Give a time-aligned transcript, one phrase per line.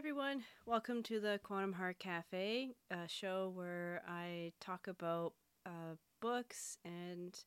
[0.00, 0.42] everyone.
[0.64, 5.34] Welcome to the Quantum Heart Cafe, a show where I talk about
[5.66, 7.38] uh, books and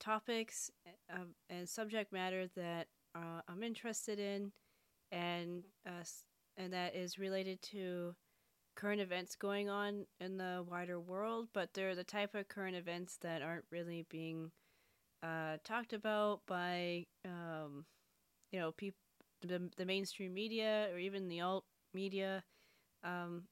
[0.00, 0.70] topics
[1.12, 4.52] uh, and subject matter that uh, I'm interested in,
[5.12, 6.02] and uh,
[6.56, 8.14] and that is related to
[8.74, 11.48] current events going on in the wider world.
[11.52, 14.50] But they're the type of current events that aren't really being
[15.22, 17.84] uh, talked about by um,
[18.50, 18.96] you know people
[19.42, 21.64] the, the mainstream media or even the alt
[21.94, 22.44] media
[23.04, 23.44] um,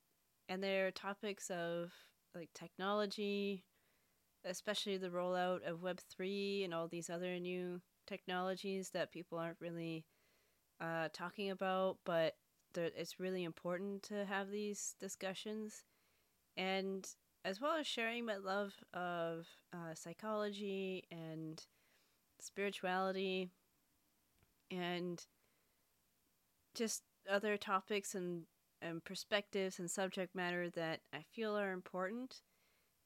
[0.48, 1.90] and they're topics of
[2.34, 3.64] like technology
[4.44, 10.04] especially the rollout of web3 and all these other new technologies that people aren't really
[10.80, 12.34] uh, talking about but
[12.76, 15.84] it's really important to have these discussions.
[16.56, 17.06] And
[17.44, 21.62] as well as sharing my love of uh, psychology and
[22.40, 23.50] spirituality
[24.70, 25.24] and
[26.74, 28.42] just other topics and,
[28.82, 32.40] and perspectives and subject matter that I feel are important.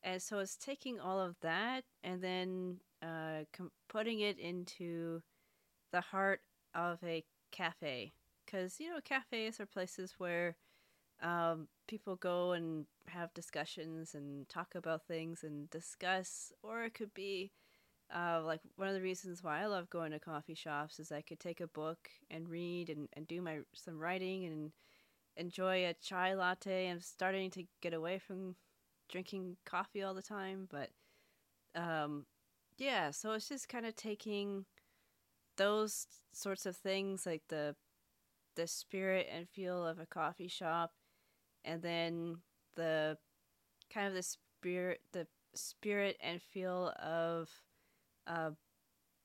[0.02, 5.22] And so it's taking all of that and then uh, com- putting it into
[5.92, 6.40] the heart
[6.74, 8.12] of a cafe.
[8.44, 10.56] Because, you know, cafes are places where
[11.22, 17.12] um, people go and have discussions and talk about things and discuss, or it could
[17.12, 17.50] be
[18.14, 21.20] uh, like one of the reasons why I love going to coffee shops is I
[21.20, 24.72] could take a book and read and, and do my some writing and
[25.36, 26.88] enjoy a chai latte.
[26.88, 28.56] I'm starting to get away from
[29.10, 30.90] drinking coffee all the time, but
[31.74, 32.26] um,
[32.78, 34.64] yeah, so it's just kind of taking
[35.56, 37.74] those sorts of things like the
[38.56, 40.92] the spirit and feel of a coffee shop
[41.64, 42.36] and then
[42.74, 43.16] the
[43.92, 47.48] kind of the spirit the spirit and feel of
[48.28, 48.50] uh,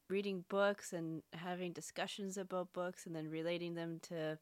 [0.10, 4.38] reading books and having discussions about books and then relating them to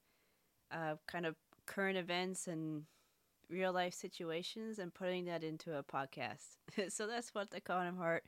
[0.71, 2.83] uh, kind of current events and
[3.49, 6.57] real life situations and putting that into a podcast.
[6.89, 8.23] so that's what the Quantum Heart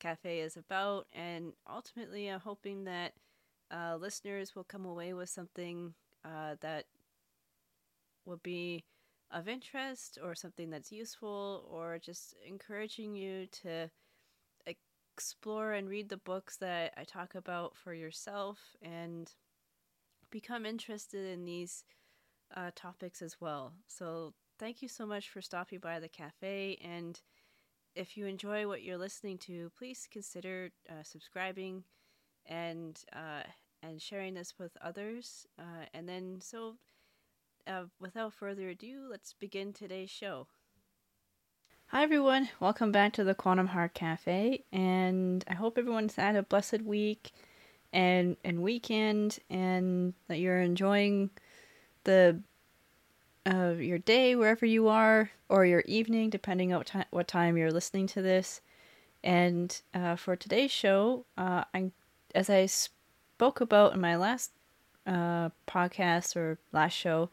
[0.00, 1.06] Cafe is about.
[1.14, 3.12] And ultimately, I'm hoping that
[3.70, 6.86] uh, listeners will come away with something uh, that
[8.24, 8.84] will be
[9.30, 13.90] of interest or something that's useful or just encouraging you to
[15.16, 19.32] explore and read the books that I talk about for yourself and
[20.30, 21.84] become interested in these
[22.54, 23.72] uh, topics as well.
[23.86, 26.78] So, thank you so much for stopping by the cafe.
[26.84, 27.18] And
[27.94, 31.84] if you enjoy what you're listening to, please consider uh, subscribing
[32.44, 33.44] and uh,
[33.82, 35.46] and sharing this with others.
[35.58, 36.76] Uh, and then, so
[37.66, 40.46] uh, without further ado, let's begin today's show.
[41.90, 46.42] Hi everyone, welcome back to the Quantum Heart Cafe, and I hope everyone's had a
[46.42, 47.30] blessed week
[47.92, 51.30] and and weekend, and that you're enjoying
[52.02, 52.40] the
[53.48, 57.56] uh, your day wherever you are, or your evening, depending on what, time, what time
[57.56, 58.60] you're listening to this.
[59.22, 61.92] And uh, for today's show, uh, I,
[62.34, 64.50] as I spoke about in my last
[65.06, 67.30] uh, podcast or last show,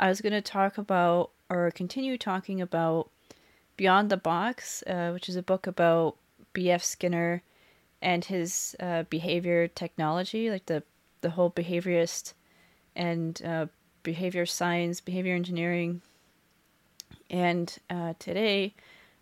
[0.00, 3.10] I was going to talk about or continue talking about
[3.80, 6.16] Beyond the Box, uh, which is a book about
[6.52, 6.84] B.F.
[6.84, 7.42] Skinner
[8.02, 10.82] and his uh, behavior technology, like the,
[11.22, 12.34] the whole behaviorist
[12.94, 13.68] and uh,
[14.02, 16.02] behavior science, behavior engineering.
[17.30, 18.74] And uh, today,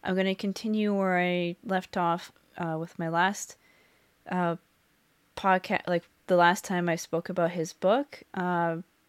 [0.02, 3.54] I'm going to continue where I left off uh, with my last
[4.28, 4.56] uh,
[5.36, 8.25] podcast, like the last time I spoke about his book.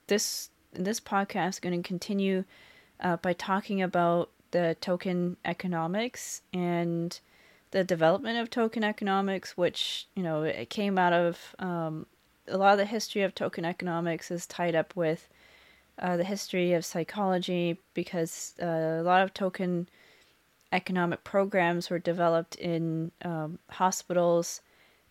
[0.05, 2.43] this this podcast is going to continue
[3.23, 7.19] by talking about the token economics and
[7.71, 12.05] the development of token economics, which you know it came out of um,
[12.47, 15.27] a lot of the history of token economics is tied up with
[15.99, 18.65] uh, the history of psychology because uh,
[18.99, 19.87] a lot of token
[20.71, 24.61] economic programs were developed in um, hospitals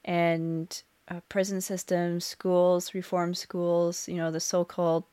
[0.04, 4.08] and uh, prison systems, schools, reform schools.
[4.08, 5.04] You know the so-called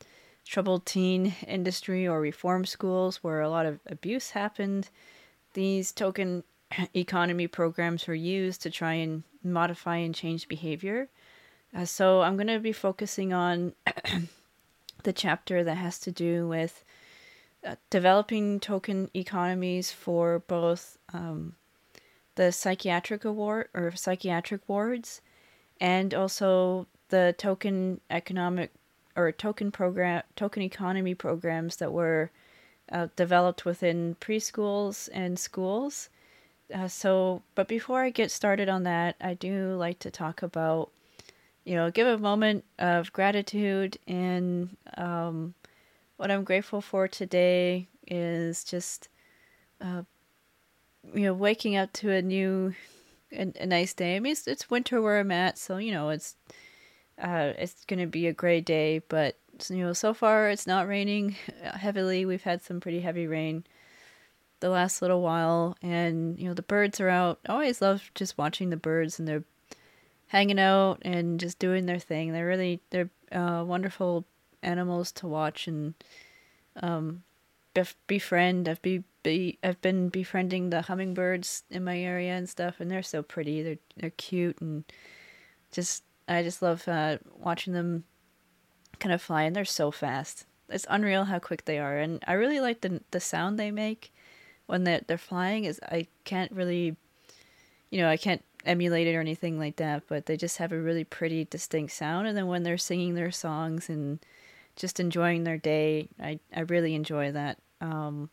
[0.46, 4.90] troubled teen industry or reform schools where a lot of abuse happened.
[5.54, 6.44] These token
[6.96, 11.10] economy programs were used to try and modify and change behavior.
[11.76, 13.74] Uh, so I'm going to be focusing on
[15.04, 16.84] the chapter that has to do with
[17.66, 21.56] uh, developing token economies for both um,
[22.36, 25.22] the psychiatric award or psychiatric wards
[25.82, 28.72] and also the token economic
[29.16, 32.32] or token program token economy programs that were
[32.92, 36.10] uh, developed within preschools and schools.
[36.74, 40.90] Uh, so, but before I get started on that, I do like to talk about,
[41.64, 45.54] you know, give a moment of gratitude and um,
[46.18, 49.10] what I'm grateful for today is just,
[49.82, 50.04] uh,
[51.14, 52.74] you know, waking up to a new,
[53.32, 54.16] a, a nice day.
[54.16, 56.36] I mean, it's, it's, winter where I'm at, so you know, it's,
[57.22, 59.00] uh, it's gonna be a gray day.
[59.08, 59.38] But
[59.70, 62.26] you know, so far it's not raining heavily.
[62.26, 63.66] We've had some pretty heavy rain
[64.60, 67.40] the last little while, and you know, the birds are out.
[67.48, 69.44] I always love just watching the birds, and they're
[70.28, 72.34] hanging out and just doing their thing.
[72.34, 74.26] They're really they're uh, wonderful
[74.64, 75.94] animals to watch and
[76.82, 77.24] um,
[77.74, 78.68] bef- befriend.
[78.68, 83.04] I've be, be I've been befriending the hummingbirds in my area and stuff, and they're
[83.04, 83.62] so pretty.
[83.62, 84.84] They're they're cute and
[85.72, 88.04] just I just love uh, watching them
[89.00, 90.46] kind of fly, and they're so fast.
[90.70, 94.14] It's unreal how quick they are, and I really like the the sound they make
[94.66, 95.66] when they're they're flying.
[95.66, 96.96] Is I can't really,
[97.92, 100.82] you know, I can't emulate it or anything like that, but they just have a
[100.82, 102.28] really pretty, distinct sound.
[102.28, 104.20] And then when they're singing their songs and
[104.76, 107.60] just enjoying their day, I, I really enjoy that.
[107.80, 108.30] Um,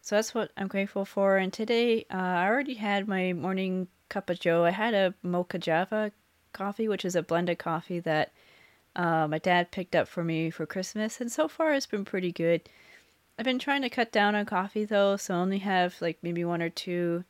[0.00, 1.36] so that's what I'm grateful for.
[1.36, 4.64] And today, uh, I already had my morning cup of joe.
[4.64, 6.12] I had a mocha java
[6.52, 8.32] coffee, which is a blended coffee that
[8.96, 11.20] uh, my dad picked up for me for Christmas.
[11.20, 12.68] And so far, it's been pretty good.
[13.38, 16.44] I've been trying to cut down on coffee though, so I only have like maybe
[16.44, 17.24] one or two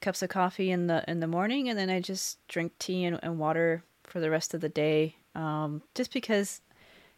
[0.00, 3.20] cups of coffee in the in the morning, and then I just drink tea and,
[3.22, 5.16] and water for the rest of the day.
[5.34, 6.62] Um, just because,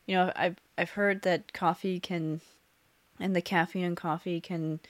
[0.06, 2.40] you know, I've I've heard that coffee can,
[3.20, 4.80] and the caffeine in coffee can,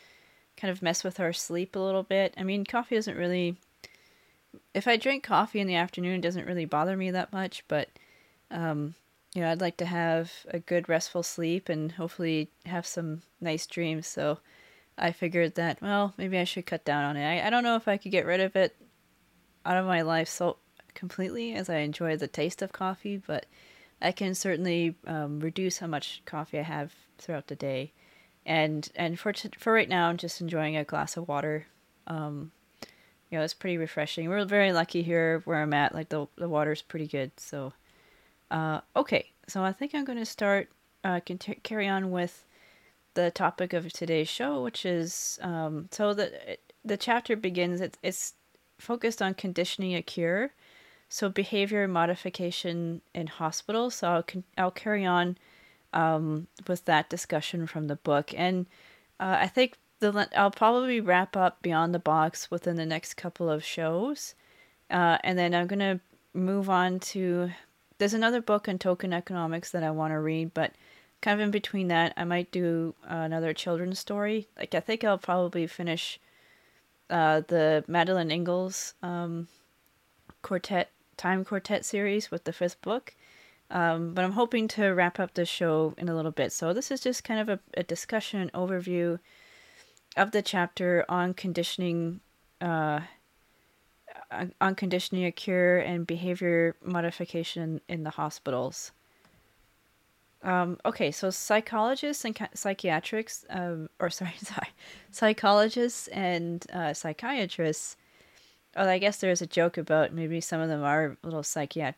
[0.56, 2.34] kind of mess with our sleep a little bit.
[2.36, 3.56] I mean, coffee doesn't really.
[4.74, 7.88] If I drink coffee in the afternoon, it doesn't really bother me that much, but,
[8.50, 8.94] um,
[9.34, 13.66] you know, I'd like to have a good restful sleep and hopefully have some nice
[13.66, 14.06] dreams.
[14.06, 14.38] So
[14.96, 17.26] I figured that, well, maybe I should cut down on it.
[17.26, 18.74] I, I don't know if I could get rid of it
[19.64, 20.58] out of my life so
[20.94, 23.46] completely as I enjoy the taste of coffee, but
[24.00, 27.92] I can certainly um, reduce how much coffee I have throughout the day.
[28.46, 31.66] And and for t- for right now, I'm just enjoying a glass of water.
[32.06, 32.52] Um,
[33.30, 34.28] you know, it's pretty refreshing.
[34.28, 35.94] We're very lucky here where I'm at.
[35.94, 37.32] Like the the water's pretty good.
[37.36, 37.72] So,
[38.50, 39.30] uh, okay.
[39.46, 40.70] So I think I'm going to start
[41.04, 42.44] uh, can t- carry on with
[43.14, 47.82] the topic of today's show, which is um, so the the chapter begins.
[48.02, 48.34] It's
[48.78, 50.52] focused on conditioning a cure,
[51.08, 53.96] so behavior modification in hospitals.
[53.96, 54.24] So I'll
[54.56, 55.36] I'll carry on
[55.92, 58.66] um, with that discussion from the book, and
[59.20, 63.50] uh, I think the I'll probably wrap up Beyond the Box within the next couple
[63.50, 64.34] of shows,
[64.90, 66.00] uh, and then I'm gonna
[66.34, 67.50] move on to.
[67.98, 70.72] There's another book on token economics that I want to read, but
[71.20, 74.46] kind of in between that, I might do uh, another children's story.
[74.56, 76.20] Like I think I'll probably finish
[77.10, 79.48] uh, the Madeleine L'Engle's um,
[80.42, 83.14] quartet time quartet series with the fifth book.
[83.70, 86.52] Um, but I'm hoping to wrap up the show in a little bit.
[86.52, 89.18] So this is just kind of a, a discussion overview
[90.18, 92.20] of the chapter on conditioning,
[92.60, 93.00] uh,
[94.60, 98.92] on conditioning a cure and behavior modification in the hospitals.
[100.42, 104.68] Um, okay, so psychologists and psychiatrics, um, or sorry, sorry,
[105.10, 107.96] psychologists and uh, psychiatrists.
[108.76, 111.94] Oh, I guess there's a joke about maybe some of them are a little psychiat.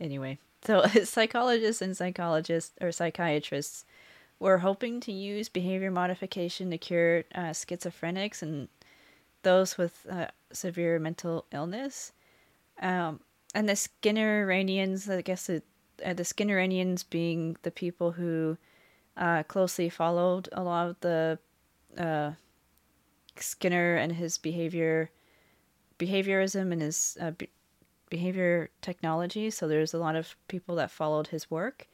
[0.00, 3.84] Anyway, so psychologists and psychologists or psychiatrists
[4.40, 8.68] were hoping to use behavior modification to cure uh, schizophrenics and
[9.42, 12.12] those with uh, severe mental illness.
[12.80, 13.20] Um,
[13.54, 15.64] and the Skinnerians, I guess it
[16.04, 18.56] uh, the Skinnerians being the people who
[19.16, 21.38] uh, closely followed a lot of the
[21.96, 22.32] uh,
[23.36, 25.10] Skinner and his behavior,
[25.98, 27.50] behaviorism and his uh, be-
[28.10, 29.50] behavior technology.
[29.50, 31.88] So there's a lot of people that followed his work,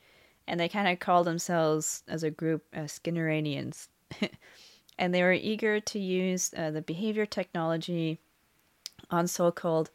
[0.47, 3.89] and they kind of called themselves as a group uh, Skinnerians,
[4.99, 8.19] and they were eager to use uh, the behavior technology
[9.11, 9.91] on so-called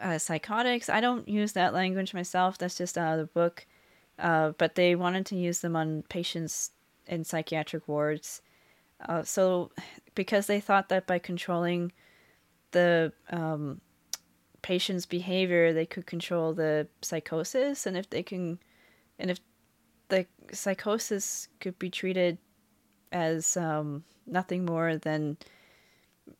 [0.00, 0.88] uh, psychotics.
[0.88, 2.58] I don't use that language myself.
[2.58, 3.66] That's just out of the book.
[4.18, 6.70] Uh, but they wanted to use them on patients
[7.06, 8.42] in psychiatric wards.
[9.08, 9.70] Uh, so,
[10.14, 11.92] because they thought that by controlling
[12.70, 13.80] the um,
[14.62, 18.58] patient's behavior, they could control the psychosis, and if they can,
[19.18, 19.40] and if
[20.52, 22.38] psychosis could be treated
[23.12, 25.36] as um, nothing more than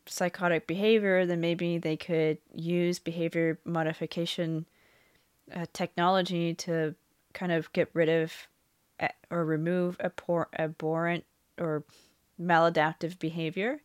[0.05, 4.65] psychotic behavior, then maybe they could use behavior modification
[5.55, 6.95] uh, technology to
[7.33, 8.33] kind of get rid of
[9.29, 11.25] or remove abhorrent
[11.59, 11.83] or
[12.41, 13.81] maladaptive behavior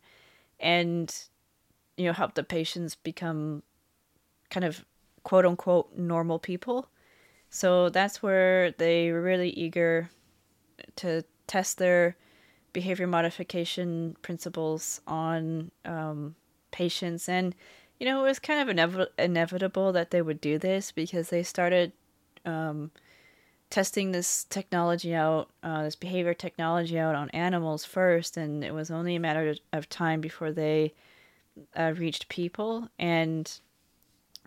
[0.59, 1.27] and
[1.97, 3.61] you know help the patients become
[4.49, 4.85] kind of
[5.23, 6.87] quote unquote normal people
[7.51, 10.09] so that's where they were really eager
[10.95, 12.15] to test their
[12.71, 16.35] behavior modification principles on um,
[16.71, 17.27] patients.
[17.27, 17.53] And,
[17.99, 21.43] you know, it was kind of inev- inevitable that they would do this because they
[21.43, 21.91] started
[22.45, 22.89] um,
[23.69, 28.37] testing this technology out, uh, this behavior technology out on animals first.
[28.37, 30.93] And it was only a matter of time before they
[31.75, 32.87] uh, reached people.
[32.97, 33.51] And,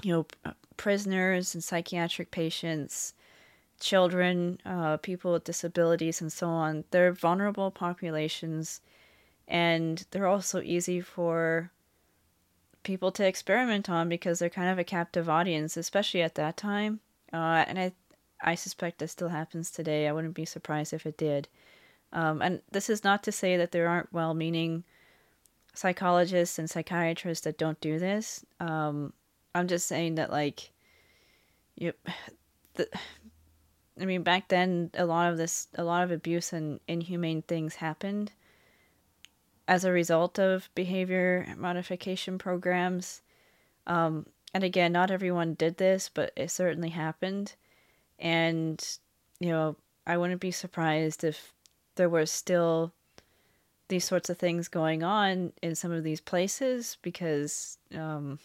[0.03, 3.15] you know, prisoners and psychiatric patients
[3.81, 6.85] children, uh, people with disabilities, and so on.
[6.91, 8.81] They're vulnerable populations,
[9.47, 11.71] and they're also easy for
[12.83, 17.01] people to experiment on because they're kind of a captive audience, especially at that time.
[17.33, 17.93] Uh, and I,
[18.43, 20.07] I suspect that still happens today.
[20.07, 21.49] I wouldn't be surprised if it did.
[22.13, 24.85] Um, and this is not to say that there aren't well-meaning
[25.75, 28.45] psychologists and psychiatrists that don't do this.
[28.61, 29.13] Um,
[29.55, 30.71] I'm just saying that like,
[31.77, 31.93] you,
[32.75, 32.89] the
[34.01, 37.77] I mean, back then, a lot of this, a lot of abuse and inhumane things
[37.77, 38.33] happened
[39.69, 43.23] as a result of behavior modification programs.
[43.87, 47.55] Um, and again, not everyone did this, but it certainly happened.
[48.19, 48.85] And,
[49.41, 51.53] you know, I wouldn't be surprised if
[51.97, 52.93] there were still
[53.89, 58.39] these sorts of things going on in some of these places because um,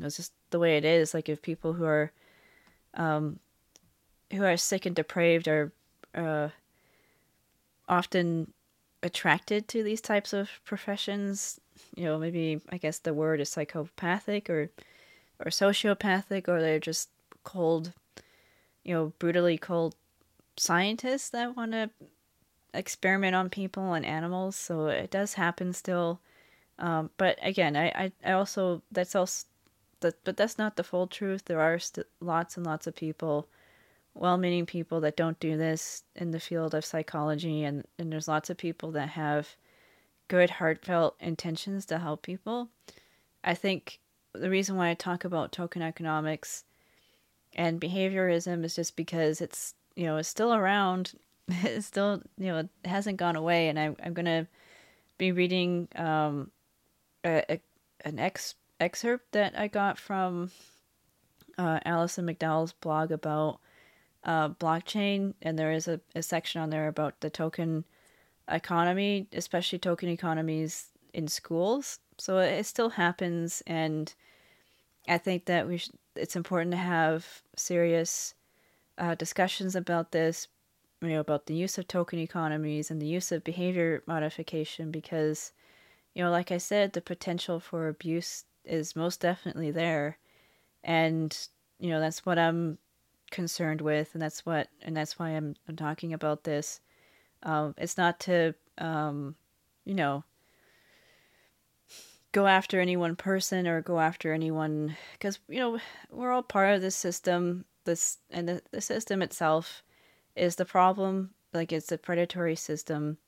[0.00, 1.14] it's just the way it is.
[1.14, 2.12] Like, if people who are
[2.94, 3.38] um,
[4.32, 5.72] who are sick and depraved are
[6.14, 6.48] uh,
[7.88, 8.52] often
[9.02, 11.60] attracted to these types of professions.
[11.96, 14.70] You know, maybe I guess the word is psychopathic or
[15.40, 17.10] or sociopathic, or they're just
[17.42, 17.92] cold,
[18.84, 19.94] you know, brutally cold
[20.56, 21.90] scientists that want to
[22.72, 24.56] experiment on people and animals.
[24.56, 26.20] So it does happen still.
[26.78, 29.46] Um, but again, I, I, I also that's also
[30.04, 31.46] that, but that's not the full truth.
[31.46, 33.48] There are st- lots and lots of people
[34.14, 38.28] well meaning people that don't do this in the field of psychology, and, and there's
[38.28, 39.56] lots of people that have
[40.28, 42.68] good, heartfelt intentions to help people.
[43.42, 43.98] I think
[44.32, 46.64] the reason why I talk about token economics
[47.54, 51.12] and behaviorism is just because it's you know it's still around
[51.48, 54.48] it's still you know it hasn't gone away and I'm, I'm gonna
[55.18, 56.50] be reading um
[57.24, 57.60] a, a,
[58.04, 60.50] an ex excerpt that I got from
[61.58, 63.60] uh, Alison McDowell's blog about
[64.24, 67.84] uh, blockchain, and there is a, a section on there about the token
[68.48, 71.98] economy, especially token economies in schools.
[72.18, 74.14] So it still happens, and
[75.08, 75.80] I think that we
[76.16, 78.34] it's important to have serious
[78.98, 80.48] uh, discussions about this,
[81.02, 85.52] you know, about the use of token economies and the use of behavior modification, because,
[86.14, 90.18] you know, like I said, the potential for abuse is most definitely there,
[90.82, 91.36] and
[91.78, 92.78] you know that's what I'm
[93.30, 96.80] concerned with, and that's what and that's why I'm, I'm talking about this.
[97.42, 99.34] Um, it's not to um,
[99.84, 100.24] you know
[102.32, 105.78] go after any one person or go after anyone because you know
[106.10, 107.64] we're all part of this system.
[107.84, 109.82] This and the, the system itself
[110.36, 111.30] is the problem.
[111.52, 113.18] Like it's a predatory system,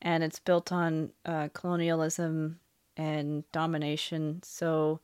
[0.00, 2.60] and it's built on uh, colonialism
[2.98, 4.40] and domination.
[4.42, 5.00] So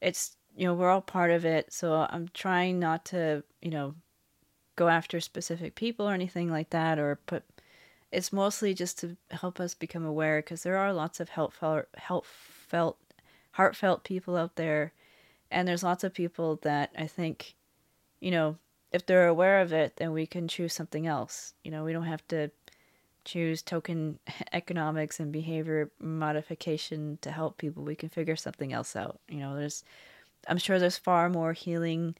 [0.00, 1.72] it's you know, we're all part of it.
[1.72, 3.94] So I'm trying not to, you know,
[4.76, 7.42] go after specific people or anything like that, or put.
[8.10, 12.98] It's mostly just to help us become aware because there are lots of helpful, helpfelt,
[13.52, 14.92] heartfelt people out there,
[15.50, 17.54] and there's lots of people that I think,
[18.20, 18.58] you know,
[18.92, 21.54] if they're aware of it, then we can choose something else.
[21.64, 22.50] You know, we don't have to
[23.24, 24.18] choose token
[24.52, 27.84] economics and behavior modification to help people.
[27.84, 29.20] We can figure something else out.
[29.28, 29.84] You know, there's
[30.48, 32.16] I'm sure there's far more healing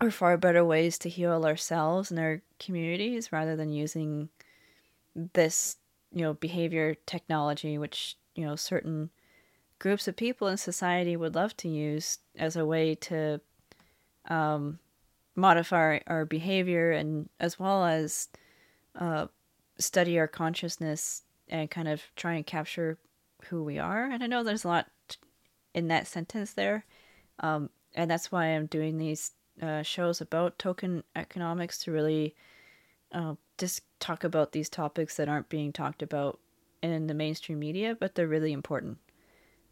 [0.00, 4.28] or far better ways to heal ourselves and our communities rather than using
[5.14, 5.76] this,
[6.12, 9.10] you know, behavior technology, which, you know, certain
[9.78, 13.40] groups of people in society would love to use as a way to
[14.28, 14.78] um,
[15.36, 18.28] modify our behavior and as well as
[18.98, 19.26] uh,
[19.78, 22.98] study our consciousness and kind of try and capture
[23.48, 24.04] who we are.
[24.04, 24.86] And I know there's a lot
[25.74, 26.84] in that sentence there.
[27.40, 32.34] Um, and that's why I'm doing these uh, shows about token economics to really
[33.12, 36.40] uh, just talk about these topics that aren't being talked about
[36.82, 38.98] in the mainstream media, but they're really important.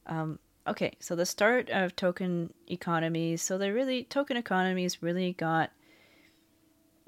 [0.06, 3.42] Um, okay, so the start of token economies.
[3.42, 5.70] So they really token economies really got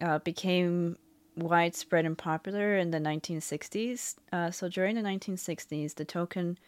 [0.02, 0.96] uh, became
[1.36, 4.14] widespread and popular in the 1960s.
[4.32, 6.58] Uh, so during the 1960s, the token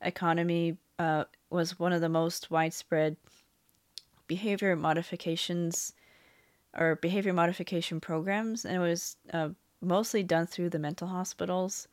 [0.00, 3.16] economy uh, was one of the most widespread
[4.26, 5.92] behavior modifications
[6.76, 9.48] or behavior modification programs, and it was uh,
[9.80, 11.88] mostly done through the mental hospitals.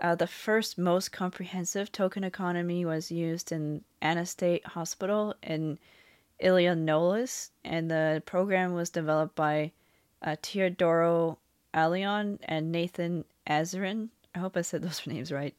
[0.00, 5.78] Uh, the first most comprehensive token economy was used in Anna State Hospital in
[6.40, 9.72] Illinois, and the program was developed by
[10.22, 11.38] uh, Teodoro
[11.74, 14.08] Ayllon and Nathan Azrin.
[14.34, 15.54] I hope I said those names right.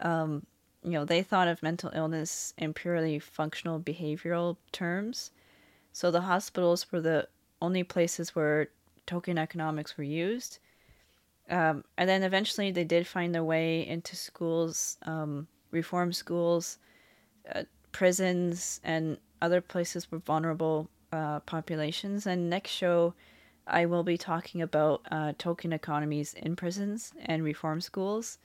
[0.00, 0.46] Um,
[0.82, 5.32] you know, they thought of mental illness in purely functional behavioral terms.
[5.92, 7.28] So the hospitals were the
[7.60, 8.68] only places where
[9.06, 10.58] token economics were used.
[11.48, 16.78] Um, and then eventually they did find their way into schools, um, reform schools,
[17.54, 22.26] uh, prisons, and other places with vulnerable uh, populations.
[22.26, 23.14] And next show,
[23.66, 28.38] I will be talking about uh, token economies in prisons and reform schools.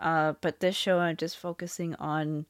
[0.00, 2.46] Uh, but this show, I'm just focusing on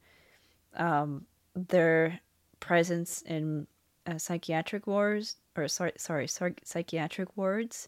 [0.75, 2.19] um, their
[2.59, 3.67] presence in
[4.07, 6.27] uh, psychiatric wards, or sorry, sorry,
[6.63, 7.87] psychiatric wards,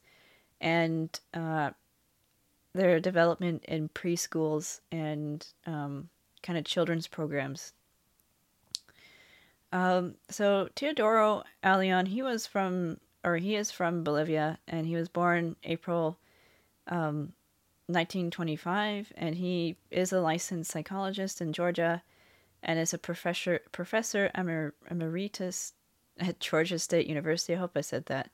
[0.62, 1.72] and uh,
[2.74, 6.10] their development in preschools and um,
[6.44, 7.74] kind of children's programs.
[9.72, 15.10] Um, so Teodoro Ayllon, he was from, or he is from Bolivia, and he was
[15.10, 16.18] born April
[16.88, 17.34] um,
[17.88, 22.04] 1925, and he is a licensed psychologist in Georgia,
[22.64, 25.74] and is a professor professor emer, emeritus
[26.20, 27.54] at Georgia State University.
[27.54, 28.30] I hope I said that,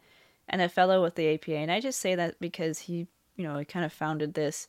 [0.48, 1.56] and a fellow with the APA.
[1.56, 4.68] And I just say that because he you know, he kind of founded this.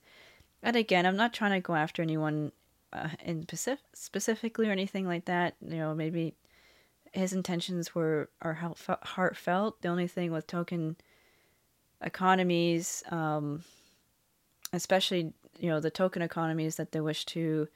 [0.62, 2.52] And again, I'm not trying to go after anyone
[2.92, 5.54] uh, in specific, specifically or anything like that.
[5.60, 6.34] You know, maybe
[7.14, 9.80] his intentions were are heartfelt.
[9.82, 10.96] The only thing with token
[12.00, 13.62] economies, um,
[14.72, 17.68] especially you know the token economies that they wish to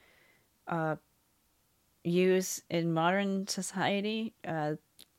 [0.66, 0.96] uh,
[2.04, 4.74] use in modern society, uh,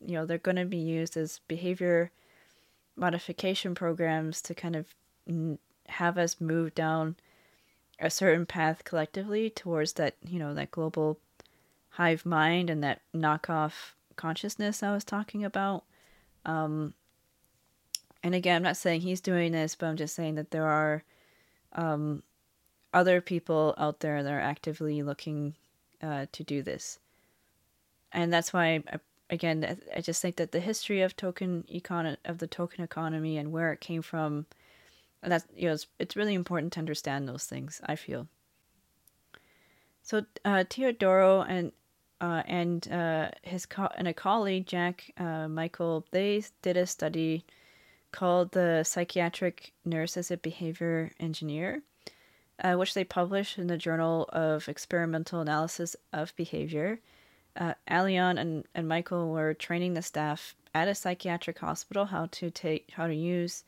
[0.05, 2.11] you know, they're going to be used as behavior
[2.95, 4.93] modification programs to kind of
[5.87, 7.15] have us move down
[7.99, 11.19] a certain path collectively towards that you know that global
[11.91, 15.83] hive mind and that knockoff consciousness I was talking about.
[16.45, 16.93] Um,
[18.21, 21.03] and again, I'm not saying he's doing this, but I'm just saying that there are
[21.73, 22.23] um,
[22.93, 25.55] other people out there that are actively looking
[26.01, 26.99] uh, to do this.
[28.11, 28.83] And that's why,
[29.29, 33.51] again, I just think that the history of token econ of the token economy and
[33.51, 34.45] where it came from
[35.21, 38.27] and that's you know it's, it's really important to understand those things i feel
[40.01, 41.71] so uh, teodoro and
[42.21, 47.45] uh, and uh, his co- and a colleague jack uh, michael they did a study
[48.11, 51.81] called the psychiatric nurse as a behavior engineer
[52.63, 56.99] uh, which they published in the journal of experimental analysis of behavior.
[57.55, 62.51] Uh, Ayllon and, and michael were training the staff at a psychiatric hospital how to
[62.51, 63.63] take how to use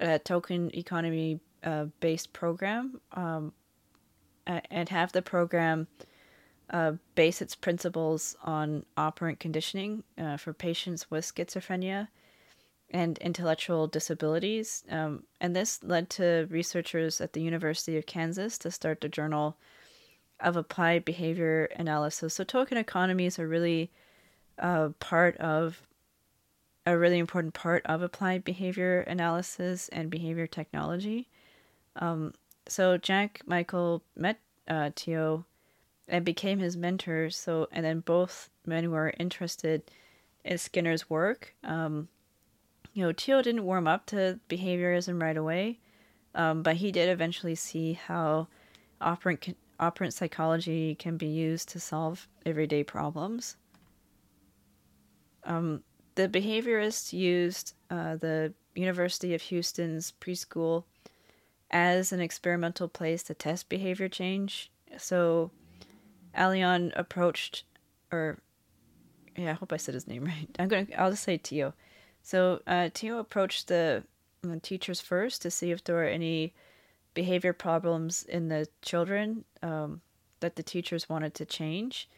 [0.00, 3.52] a token economy uh, based program um,
[4.46, 5.86] and have the program
[6.70, 12.08] uh, base its principles on operant conditioning uh, for patients with schizophrenia
[12.90, 14.84] and intellectual disabilities.
[14.90, 19.56] Um, and this led to researchers at the University of Kansas to start the Journal
[20.40, 22.34] of Applied Behavior Analysis.
[22.34, 23.90] So, token economies are really
[24.58, 25.82] uh, part of
[26.86, 31.28] a really important part of applied behavior analysis and behavior technology.
[31.96, 32.32] Um,
[32.68, 35.44] so Jack Michael met uh, Teo
[36.08, 37.30] and became his mentor.
[37.30, 39.82] So and then both men were interested
[40.44, 41.54] in Skinner's work.
[41.64, 42.08] Um,
[42.94, 45.78] you know, Teo didn't warm up to behaviorism right away,
[46.34, 48.48] um, but he did eventually see how
[49.00, 53.56] operant operant psychology can be used to solve everyday problems.
[55.44, 55.82] Um,
[56.14, 60.84] the behaviorists used uh, the University of Houston's preschool
[61.70, 64.70] as an experimental place to test behavior change.
[64.96, 65.50] So
[66.36, 67.64] Ayllon approached,
[68.12, 68.38] or
[69.36, 70.48] yeah, I hope I said his name right.
[70.58, 71.74] I'm gonna, I'll just say Teo.
[72.22, 74.04] So uh, Teo approached the,
[74.42, 76.54] the teachers first to see if there were any
[77.14, 80.00] behavior problems in the children um,
[80.40, 82.08] that the teachers wanted to change.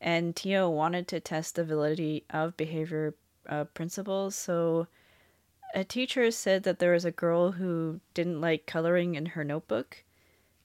[0.00, 3.14] And Teo wanted to test the validity of behavior
[3.48, 4.34] uh, principles.
[4.34, 4.88] So,
[5.74, 10.04] a teacher said that there was a girl who didn't like coloring in her notebook,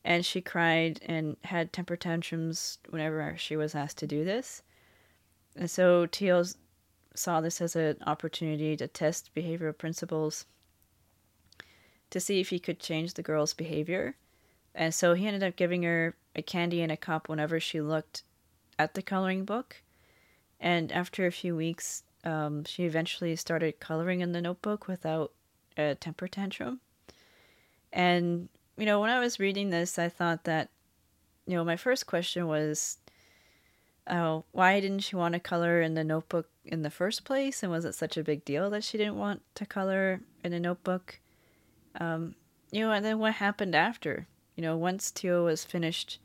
[0.04, 4.64] and she cried and had temper tantrums whenever she was asked to do this.
[5.56, 6.44] And so Teo
[7.14, 10.46] saw this as an opportunity to test behavioral principles
[12.10, 14.16] to see if he could change the girl's behavior.
[14.74, 18.24] And so he ended up giving her a candy in a cup whenever she looked
[18.80, 19.82] at the coloring book.
[20.60, 25.32] And after a few weeks, um, she eventually started coloring in the notebook without
[25.78, 26.80] a temper tantrum.
[27.92, 30.70] And, you know, when I was reading this, I thought that,
[31.46, 32.98] you know, my first question was,
[34.08, 37.64] oh, why didn't she want to color in the notebook in the first place?
[37.64, 40.60] And was it such a big deal that she didn't want to color in a
[40.60, 41.20] notebook?
[42.00, 42.36] Um,
[42.72, 44.28] you know, and then what happened after?
[44.56, 46.20] You know, once Teo was finished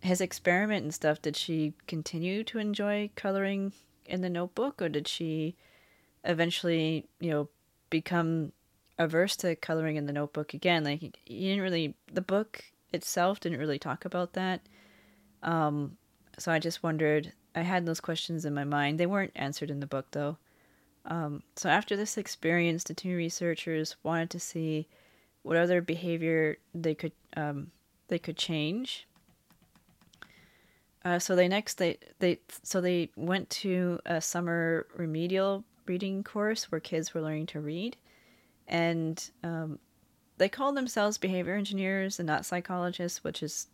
[0.00, 3.72] his experiment and stuff, did she continue to enjoy coloring
[4.06, 5.56] in the notebook or did she
[6.24, 7.48] eventually, you know,
[7.90, 8.52] become
[8.98, 10.84] averse to coloring in the notebook again?
[10.84, 14.60] Like, you didn't really, the book itself didn't really talk about that.
[15.42, 15.96] Um,
[16.38, 18.98] so I just wondered, I had those questions in my mind.
[18.98, 20.38] They weren't answered in the book though.
[21.06, 24.88] Um, so after this experience, the two researchers wanted to see
[25.42, 27.70] what other behavior they could um,
[28.08, 29.06] they could change
[31.04, 36.72] uh, so they next they they so they went to a summer remedial reading course
[36.72, 37.96] where kids were learning to read,
[38.66, 39.78] and um,
[40.38, 43.68] they call themselves behavior engineers and not psychologists, which is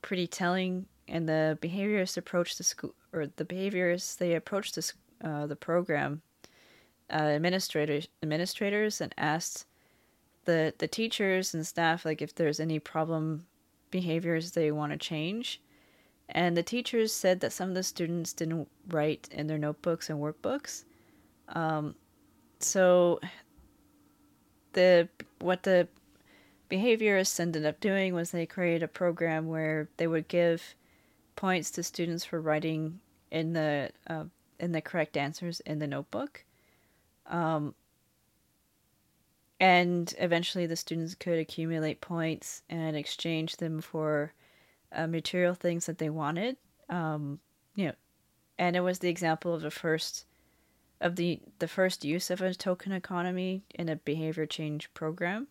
[0.00, 0.86] pretty telling.
[1.08, 6.22] And the behaviorists approach the school, or the behaviorists they approach the uh, the program
[7.12, 9.66] uh, administrators administrators and asked
[10.44, 13.46] the the teachers and staff like if there's any problem
[13.90, 15.60] behaviors they want to change
[16.34, 20.18] and the teachers said that some of the students didn't write in their notebooks and
[20.18, 20.84] workbooks.
[21.48, 21.94] Um,
[22.58, 23.20] so
[24.72, 25.08] the
[25.40, 25.88] what the
[26.70, 30.74] behaviorists ended up doing was they created a program where they would give
[31.36, 34.24] points to students for writing in the uh,
[34.58, 36.44] in the correct answers in the notebook.
[37.26, 37.74] Um,
[39.60, 44.32] and eventually the students could accumulate points and exchange them for
[44.92, 46.56] uh, material things that they wanted.
[46.88, 47.38] Um,
[47.76, 47.94] you know,
[48.58, 50.26] and it was the example of the first
[51.02, 55.48] of the the first use of a token economy in a behavior change program,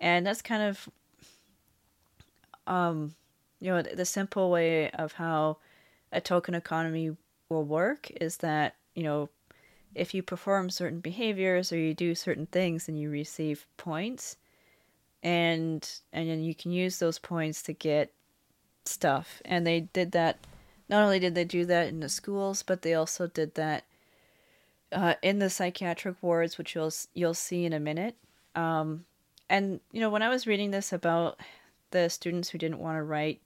[0.00, 0.88] and that's kind of
[2.66, 3.14] um,
[3.60, 5.58] you know the simple way of how
[6.12, 7.16] a token economy
[7.48, 9.28] will work is that you know
[9.94, 14.36] if you perform certain behaviors or you do certain things then you receive points
[15.22, 18.12] and and then you can use those points to get
[18.88, 19.42] stuff.
[19.44, 20.38] And they did that.
[20.88, 23.84] Not only did they do that in the schools, but they also did that
[24.92, 28.16] uh, in the psychiatric wards, which you'll you'll see in a minute.
[28.54, 29.04] Um,
[29.48, 31.38] and you know, when I was reading this about
[31.90, 33.40] the students who didn't want to write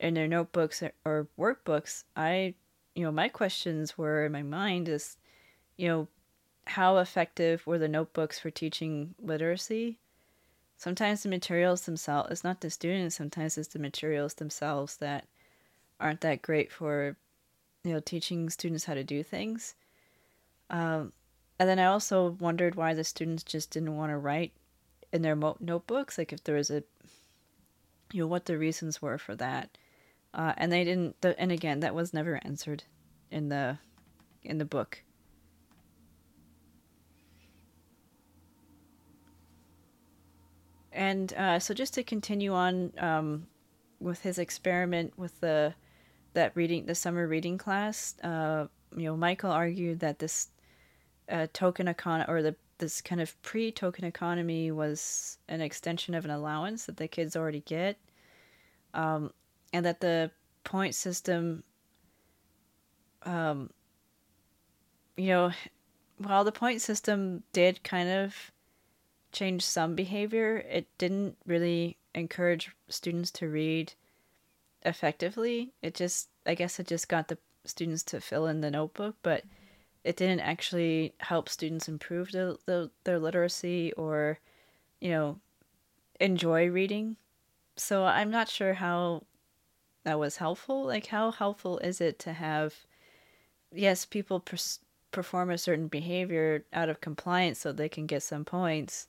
[0.00, 2.54] in their notebooks or workbooks, I,
[2.94, 5.16] you know, my questions were in my mind is,
[5.76, 6.08] you know,
[6.66, 9.98] how effective were the notebooks for teaching literacy?
[10.78, 15.26] sometimes the materials themselves it's not the students sometimes it's the materials themselves that
[16.00, 17.16] aren't that great for
[17.84, 19.74] you know teaching students how to do things
[20.70, 21.12] um,
[21.58, 24.52] and then i also wondered why the students just didn't want to write
[25.12, 26.82] in their mo- notebooks like if there was a
[28.12, 29.76] you know what the reasons were for that.
[30.34, 32.84] Uh, and they didn't and again that was never answered
[33.30, 33.78] in the
[34.42, 35.02] in the book.
[40.92, 43.46] And uh, so, just to continue on um,
[44.00, 45.74] with his experiment with the
[46.34, 50.48] that reading, the summer reading class, uh, you know, Michael argued that this
[51.30, 56.30] uh, token econ or the this kind of pre-token economy was an extension of an
[56.30, 57.98] allowance that the kids already get,
[58.94, 59.32] um,
[59.72, 60.30] and that the
[60.62, 61.64] point system,
[63.24, 63.70] um,
[65.16, 65.50] you know,
[66.18, 68.52] while the point system did kind of
[69.32, 70.64] change some behavior.
[70.70, 73.92] It didn't really encourage students to read
[74.84, 75.72] effectively.
[75.82, 79.44] It just, I guess, it just got the students to fill in the notebook, but
[80.08, 84.38] it didn't actually help students improve the, the, their literacy or,
[85.00, 85.38] you know,
[86.20, 87.16] enjoy reading.
[87.76, 89.24] So I'm not sure how
[90.04, 90.84] that was helpful.
[90.84, 92.74] Like, how helpful is it to have,
[93.72, 94.42] yes, people
[95.10, 99.08] perform a certain behavior out of compliance so they can get some points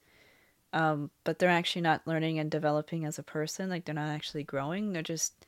[0.71, 3.69] um, but they're actually not learning and developing as a person.
[3.69, 4.93] Like they're not actually growing.
[4.93, 5.45] They're just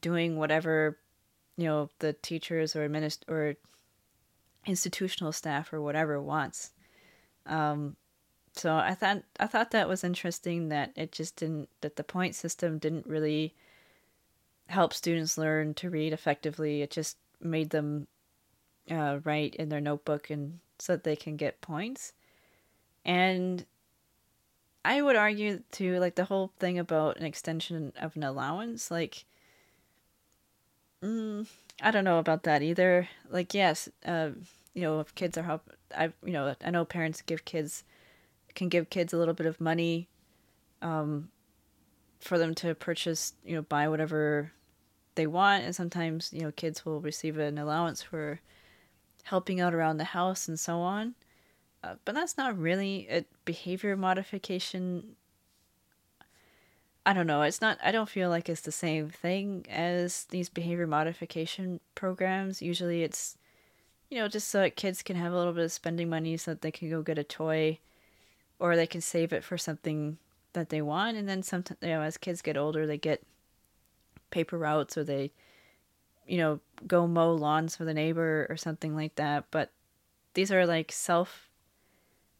[0.00, 0.98] doing whatever,
[1.56, 3.54] you know, the teachers or administ- or
[4.66, 6.72] institutional staff or whatever wants.
[7.46, 7.96] Um,
[8.54, 12.34] so I thought I thought that was interesting that it just didn't that the point
[12.34, 13.54] system didn't really
[14.66, 16.82] help students learn to read effectively.
[16.82, 18.06] It just made them
[18.90, 22.12] uh, write in their notebook and so that they can get points.
[23.04, 23.64] And
[24.84, 29.24] I would argue too, like the whole thing about an extension of an allowance, like,
[31.02, 31.46] mm,
[31.80, 33.08] I don't know about that either.
[33.30, 34.30] Like, yes, uh,
[34.74, 37.84] you know, if kids are help, I, you know, I know parents give kids
[38.54, 40.08] can give kids a little bit of money
[40.82, 41.30] um,
[42.20, 44.52] for them to purchase, you know, buy whatever
[45.14, 45.64] they want.
[45.64, 48.40] And sometimes, you know, kids will receive an allowance for
[49.24, 51.14] helping out around the house and so on.
[51.82, 55.16] Uh, but that's not really a behavior modification.
[57.04, 57.42] I don't know.
[57.42, 62.62] It's not, I don't feel like it's the same thing as these behavior modification programs.
[62.62, 63.36] Usually it's,
[64.08, 66.52] you know, just so that kids can have a little bit of spending money so
[66.52, 67.78] that they can go get a toy
[68.60, 70.18] or they can save it for something
[70.52, 71.16] that they want.
[71.16, 73.24] And then sometimes, you know, as kids get older, they get
[74.30, 75.32] paper routes or they,
[76.26, 79.46] you know, go mow lawns for the neighbor or something like that.
[79.50, 79.72] But
[80.34, 81.48] these are like self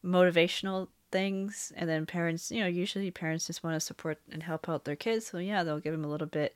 [0.05, 4.67] motivational things and then parents you know usually parents just want to support and help
[4.67, 6.55] out their kids so yeah they'll give them a little bit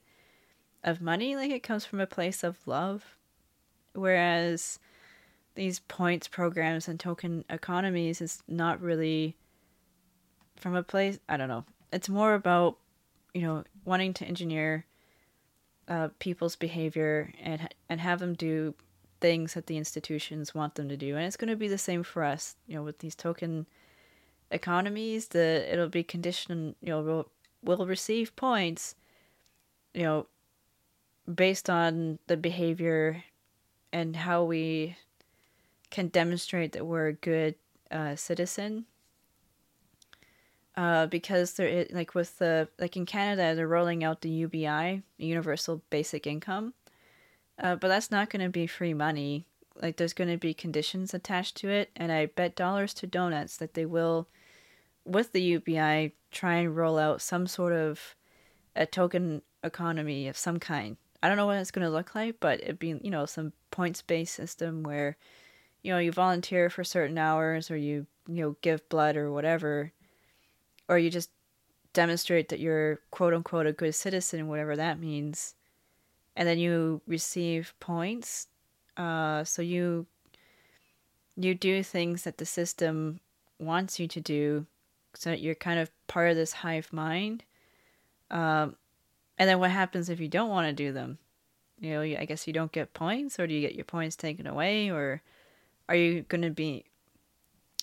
[0.83, 3.03] of money like it comes from a place of love.
[3.93, 4.79] Whereas
[5.57, 9.35] these points programs and token economies is not really
[10.55, 12.77] from a place i don't know it's more about
[13.33, 14.85] you know wanting to engineer
[15.87, 18.75] uh, people's behavior and and have them do
[19.19, 22.03] things that the institutions want them to do and it's going to be the same
[22.03, 23.65] for us you know with these token
[24.51, 27.29] economies the it'll be conditioned you know we'll,
[27.63, 28.95] we'll receive points
[29.93, 30.27] you know
[31.33, 33.23] based on the behavior
[33.91, 34.95] and how we
[35.89, 37.55] can demonstrate that we're a good
[37.91, 38.85] uh, citizen
[40.75, 45.81] uh, because there like with the like in Canada they're rolling out the UBI Universal
[45.89, 46.73] Basic Income
[47.59, 49.45] uh, but that's not going to be free money.
[49.81, 53.57] Like there's going to be conditions attached to it, and I bet dollars to donuts
[53.57, 54.27] that they will,
[55.05, 58.15] with the UBI, try and roll out some sort of
[58.75, 60.97] a token economy of some kind.
[61.21, 63.53] I don't know what it's going to look like, but it'd be you know some
[63.71, 65.17] points based system where,
[65.83, 69.91] you know, you volunteer for certain hours, or you you know give blood or whatever,
[70.87, 71.29] or you just
[71.93, 75.55] demonstrate that you're quote unquote a good citizen, whatever that means
[76.37, 78.47] and then you receive points.
[78.97, 80.07] Uh, so you
[81.35, 83.19] you do things that the system
[83.59, 84.65] wants you to do,
[85.13, 87.43] so you're kind of part of this hive mind.
[88.31, 88.75] Um,
[89.37, 91.19] and then what happens if you don't want to do them?
[91.79, 94.47] You know, I guess you don't get points, or do you get your points taken
[94.47, 95.21] away, or
[95.87, 96.85] are you going to be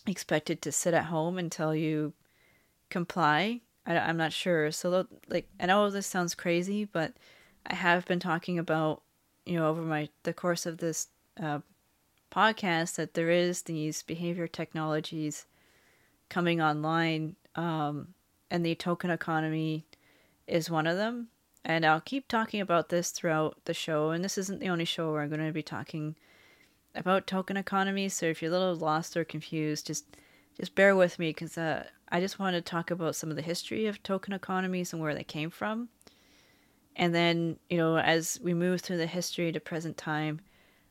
[0.04, 2.12] expected to sit at home until you
[2.90, 3.60] comply?
[3.86, 4.72] I, I'm not sure.
[4.72, 7.12] So, like, I know this sounds crazy, but
[7.64, 9.02] I have been talking about,
[9.46, 11.08] you know, over my the course of this
[11.42, 11.60] uh,
[12.30, 15.46] podcast that there is these behavior technologies
[16.28, 18.08] coming online, um,
[18.50, 19.86] and the token economy
[20.46, 21.28] is one of them.
[21.64, 24.10] And I'll keep talking about this throughout the show.
[24.10, 26.14] And this isn't the only show where I'm going to be talking
[26.94, 28.08] about token economy.
[28.10, 30.04] So if you're a little lost or confused, just
[30.58, 33.42] just bear with me because uh, I just want to talk about some of the
[33.42, 35.88] history of token economies and where they came from.
[36.96, 40.40] And then, you know, as we move through the history to present time,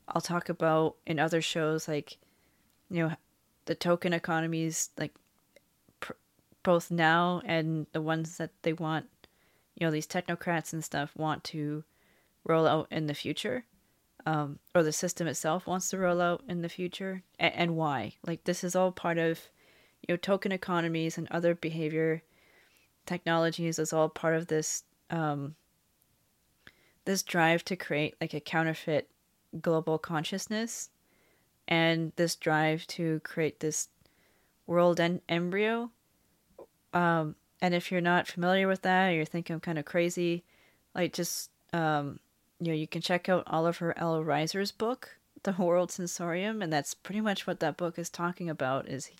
[0.07, 2.17] I'll talk about in other shows like,
[2.89, 3.15] you know,
[3.65, 5.13] the token economies, like
[6.01, 6.13] pr-
[6.63, 9.05] both now and the ones that they want,
[9.75, 11.83] you know, these technocrats and stuff want to
[12.43, 13.65] roll out in the future.
[14.25, 18.13] Um, or the system itself wants to roll out in the future, and, and why.
[18.25, 19.49] Like, this is all part of,
[20.07, 22.23] you know, token economies and other behavior
[23.05, 25.55] technologies is all part of this um,
[27.05, 29.09] this drive to create like a counterfeit
[29.61, 30.89] global consciousness
[31.67, 33.89] and this drive to create this
[34.65, 35.89] world en- embryo
[36.93, 40.43] um, and if you're not familiar with that or you're thinking i'm kind of crazy
[40.95, 42.19] like just um,
[42.59, 44.23] you know you can check out oliver l.
[44.23, 48.87] Reiser's book the world sensorium and that's pretty much what that book is talking about
[48.87, 49.11] is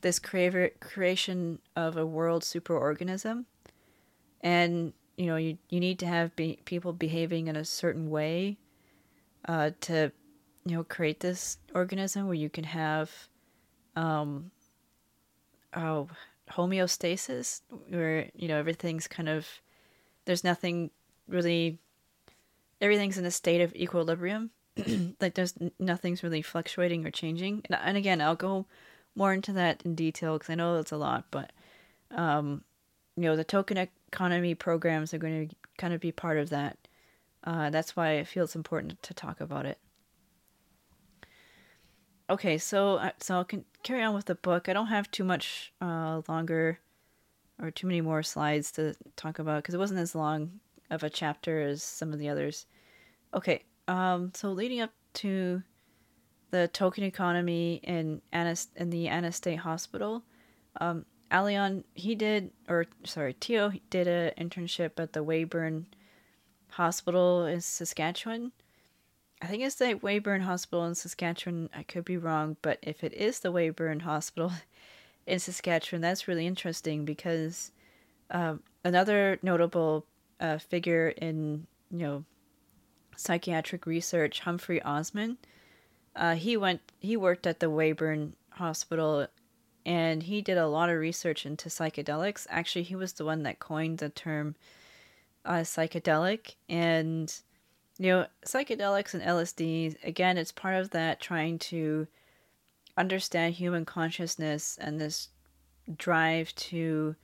[0.00, 3.44] this cre- creation of a world superorganism.
[4.40, 8.56] And you know you you need to have be, people behaving in a certain way
[9.46, 10.10] uh, to
[10.64, 13.10] you know create this organism where you can have
[13.96, 14.50] um
[15.76, 16.08] oh
[16.50, 19.46] homeostasis where you know everything's kind of
[20.24, 20.90] there's nothing
[21.28, 21.78] really
[22.80, 24.50] everything's in a state of equilibrium.
[25.20, 27.62] Like there's nothing's really fluctuating or changing.
[27.68, 28.64] And, and again i'll go
[29.14, 31.52] more into that in detail because i know that's a lot but
[32.10, 32.62] um
[33.16, 33.76] you know the token
[34.12, 36.76] economy programs are going to kind of be part of that.
[37.44, 39.78] Uh, that's why I feel it's important to talk about it.
[42.28, 44.68] Okay, so uh, so I'll can carry on with the book.
[44.68, 46.78] I don't have too much uh, longer
[47.60, 51.10] or too many more slides to talk about because it wasn't as long of a
[51.10, 52.66] chapter as some of the others.
[53.34, 55.62] Okay, um, so leading up to
[56.50, 60.22] the token economy in Anna in the Anna State Hospital,
[60.80, 65.86] um, Ayllon, he did, or sorry, Teo did an internship at the Weyburn
[66.70, 68.52] Hospital in Saskatchewan.
[69.42, 71.70] I think it's the Weyburn Hospital in Saskatchewan.
[71.74, 74.52] I could be wrong, but if it is the Weyburn Hospital
[75.26, 77.70] in Saskatchewan, that's really interesting because
[78.30, 80.06] uh, another notable
[80.40, 82.24] uh, figure in you know
[83.16, 85.36] psychiatric research, Humphrey Osmond.
[86.16, 86.80] Uh, he went.
[86.98, 89.26] He worked at the Weyburn Hospital,
[89.90, 92.46] and he did a lot of research into psychedelics.
[92.48, 94.54] Actually, he was the one that coined the term
[95.44, 97.34] uh, psychedelic, and
[97.98, 99.96] you know, psychedelics and LSD.
[100.04, 102.06] Again, it's part of that trying to
[102.96, 105.28] understand human consciousness and this
[105.96, 107.16] drive to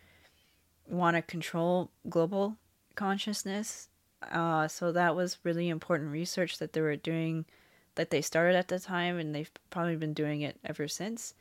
[0.88, 2.56] want to control global
[2.96, 3.88] consciousness
[4.32, 7.44] uh, so that was really important research that they were doing,
[7.94, 11.34] that they started at the time, and they've probably been doing it ever since.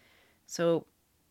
[0.45, 0.85] So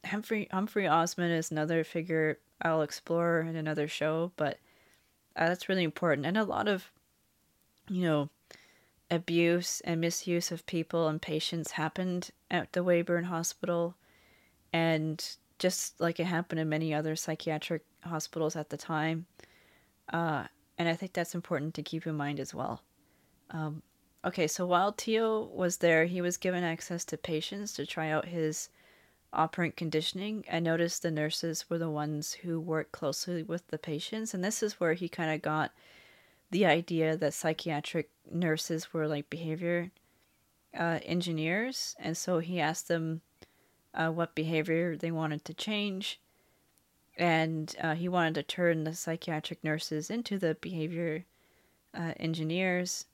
[0.05, 4.59] Humphry Humphry Osmond is another figure I'll explore in another show, but
[5.37, 6.27] uh, that's really important.
[6.27, 6.91] And a lot of,
[7.89, 8.31] you know,
[9.11, 13.97] abuse and misuse of people and patients happened at the Weyburn Hospital,
[14.73, 19.27] and just like it happened in many other psychiatric hospitals at the time.
[20.13, 20.45] Uh,
[20.79, 22.83] and I think that's important to keep in mind as well.
[23.51, 23.83] Um,
[24.25, 28.27] okay, so while Teo was there, he was given access to patients to try out
[28.27, 28.69] his
[29.35, 30.45] operant conditioning.
[30.51, 34.63] I noticed the nurses were the ones who worked closely with the patients, and this
[34.63, 35.73] is where he kind of got
[36.51, 39.91] the idea that psychiatric nurses were like behavior
[40.79, 43.21] uh, engineers, and so he asked them
[43.95, 46.21] uh, what behavior they wanted to change
[47.17, 51.25] and uh, he wanted to turn the psychiatric nurses into the behavior
[51.95, 53.07] uh, engineers.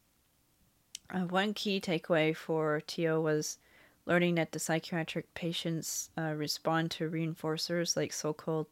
[1.10, 3.58] Uh, one key takeaway for Teo was
[4.06, 8.66] learning that the psychiatric patients uh, respond to reinforcers like so called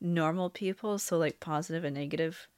[0.00, 2.48] normal people, so like positive and negative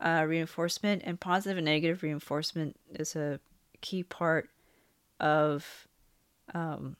[0.00, 1.02] uh, reinforcement.
[1.04, 3.40] And positive and negative reinforcement is a
[3.80, 4.48] key part
[5.20, 5.86] of,
[6.54, 6.96] um,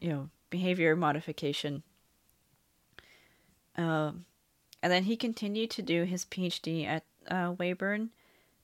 [0.00, 1.82] you know, behavior modification
[3.76, 4.24] um,
[4.82, 8.10] and then he continued to do his PhD at uh, Weyburn,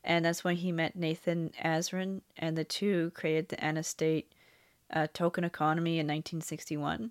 [0.05, 4.33] and that's when he met Nathan Azrin, and the two created the Anna State
[4.93, 7.11] uh, token economy in 1961.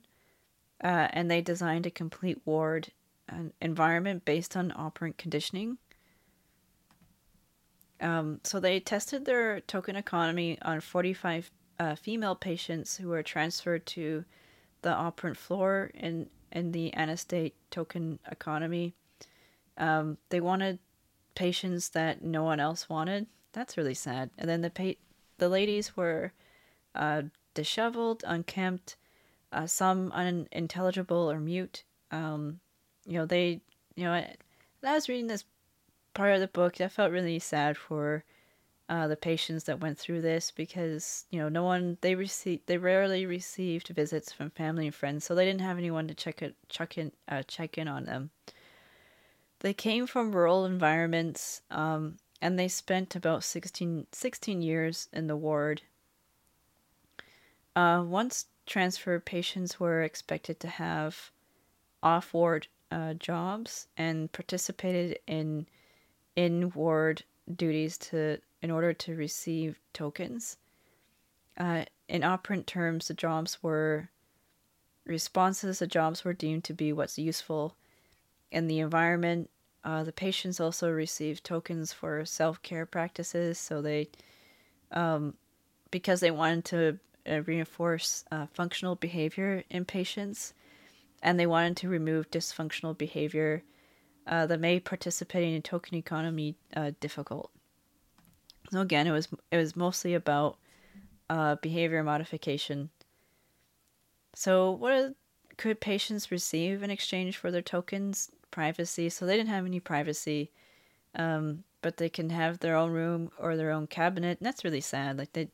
[0.83, 2.91] Uh, and they designed a complete ward
[3.61, 5.77] environment based on operant conditioning.
[7.99, 13.85] Um, so they tested their token economy on 45 uh, female patients who were transferred
[13.87, 14.25] to
[14.81, 18.93] the operant floor in in the Anna State token economy.
[19.77, 20.79] Um, they wanted
[21.35, 23.27] patients that no one else wanted.
[23.51, 24.29] That's really sad.
[24.37, 24.99] And then the pa-
[25.37, 26.31] the ladies were
[26.95, 27.23] uh,
[27.57, 28.95] disheveled, unkempt,
[29.51, 31.83] uh, some unintelligible or mute.
[32.11, 32.59] Um,
[33.05, 33.61] you know, they,
[33.95, 34.35] you know, I,
[34.83, 35.43] I was reading this
[36.13, 38.23] part of the book, I felt really sad for
[38.87, 42.77] uh, the patients that went through this because you know no one they received they
[42.77, 46.55] rarely received visits from family and friends so they didn't have anyone to check it
[46.69, 48.29] check in uh, check in on them
[49.59, 55.35] they came from rural environments um, and they spent about 16, 16 years in the
[55.35, 55.81] ward
[57.77, 61.31] uh, once transferred patients were expected to have
[62.01, 65.67] off ward uh, jobs and participated in
[66.35, 67.23] in ward
[67.55, 70.57] duties to in order to receive tokens.
[71.55, 74.09] Uh, in operant terms, the jobs were
[75.05, 77.75] responses, the jobs were deemed to be what's useful
[78.51, 79.51] in the environment.
[79.83, 84.09] Uh, the patients also received tokens for self care practices, so they,
[84.91, 85.35] um,
[85.91, 90.53] because they wanted to uh, reinforce uh, functional behavior in patients,
[91.21, 93.63] and they wanted to remove dysfunctional behavior
[94.27, 97.51] uh, that made participating in token economy uh, difficult.
[98.71, 100.57] So again, it was it was mostly about
[101.29, 102.89] uh, behavior modification.
[104.35, 105.15] So what
[105.57, 108.29] could patients receive in exchange for their tokens?
[108.51, 109.09] Privacy.
[109.09, 110.51] So they didn't have any privacy,
[111.15, 114.37] um, but they can have their own room or their own cabinet.
[114.39, 115.17] And that's really sad.
[115.17, 115.49] Like they,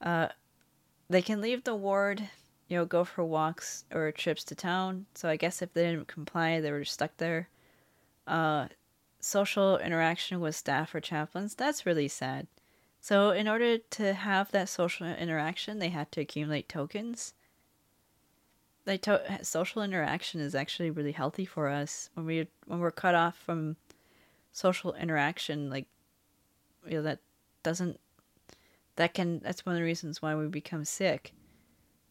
[0.00, 0.28] uh,
[1.08, 2.28] they can leave the ward,
[2.68, 5.06] you know, go for walks or trips to town.
[5.14, 7.48] So I guess if they didn't comply, they were stuck there.
[8.26, 8.68] Uh,
[9.20, 12.46] social interaction with staff or chaplains, that's really sad.
[13.00, 17.32] So, in order to have that social interaction, they had to accumulate tokens.
[18.86, 23.14] Like to- social interaction is actually really healthy for us when we when we're cut
[23.14, 23.76] off from
[24.52, 25.70] social interaction.
[25.70, 25.86] Like,
[26.86, 27.20] you know, that
[27.62, 28.00] doesn't
[29.00, 31.32] that can that's one of the reasons why we become sick.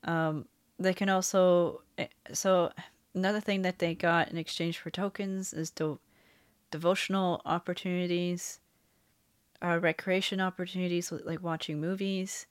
[0.05, 0.45] Um,
[0.79, 2.71] they can also eh, so
[3.13, 5.99] another thing that they got in exchange for tokens is de-
[6.71, 8.59] devotional opportunities,
[9.63, 12.47] uh, recreation opportunities like watching movies,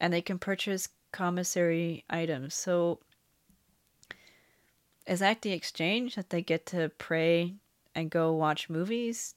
[0.00, 2.54] and they can purchase commissary items.
[2.54, 3.00] So
[5.06, 7.56] is that the exchange that they get to pray
[7.94, 9.34] and go watch movies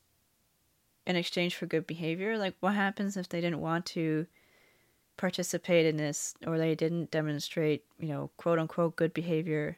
[1.05, 2.37] in exchange for good behavior?
[2.37, 4.27] Like, what happens if they didn't want to
[5.17, 9.77] participate in this or they didn't demonstrate, you know, quote unquote good behavior?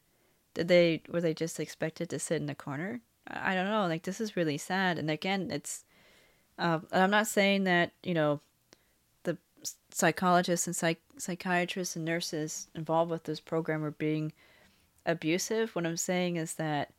[0.54, 3.02] Did they were they just expected to sit in the corner?
[3.28, 3.88] I don't know.
[3.88, 4.98] Like, this is really sad.
[4.98, 5.84] And again, it's.
[6.58, 8.42] Uh, I'm not saying that you know,
[9.24, 9.38] the
[9.92, 14.32] psychologists and psych- psychiatrists and nurses involved with this program are being
[15.06, 15.76] abusive.
[15.76, 16.92] What I'm saying is that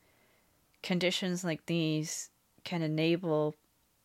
[0.83, 2.31] conditions like these
[2.65, 3.57] can enable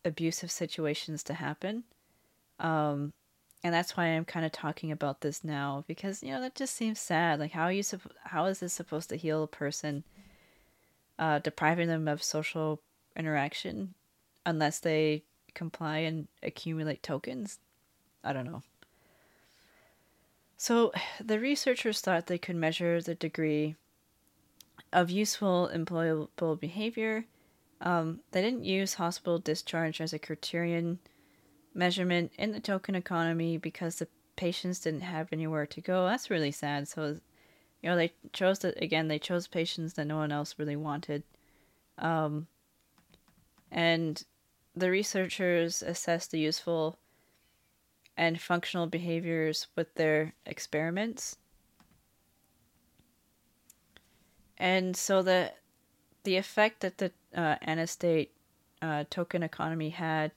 [0.05, 1.83] abusive situations to happen.
[2.59, 3.11] Um,
[3.63, 6.75] and that's why I'm kind of talking about this now because you know that just
[6.75, 7.39] seems sad.
[7.39, 10.03] Like how are you supp- how is this supposed to heal a person,
[11.17, 12.81] uh, depriving them of social
[13.15, 13.93] interaction,
[14.45, 15.23] unless they
[15.53, 17.59] comply and accumulate tokens?
[18.23, 18.63] I don't know.
[20.57, 20.93] So
[21.23, 23.75] the researchers thought they could measure the degree
[24.93, 27.25] of useful employable behavior.
[27.83, 30.99] Um, they didn't use hospital discharge as a criterion
[31.73, 34.07] measurement in the token economy because the
[34.37, 36.05] patients didn't have anywhere to go.
[36.05, 36.87] That's really sad.
[36.87, 37.17] So,
[37.81, 41.23] you know, they chose to, again, they chose patients that no one else really wanted.
[41.97, 42.47] Um,
[43.69, 44.23] and
[44.75, 46.97] the researchers assessed the useful
[48.15, 51.35] and functional behaviors with their experiments.
[54.57, 55.51] And so the
[56.23, 58.31] the effect that the uh, Anna State
[58.81, 60.31] uh, token economy had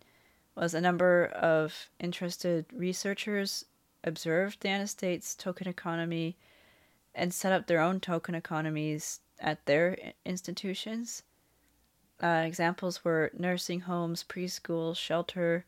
[0.54, 3.64] was a number of interested researchers
[4.04, 6.36] observed the Anna State's token economy
[7.14, 11.22] and set up their own token economies at their institutions.
[12.22, 15.66] Uh, examples were nursing homes, preschools, shelter,